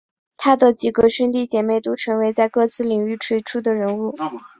[0.35, 4.15] 他的几个兄弟姐妹都成为在各自领域杰出的人物。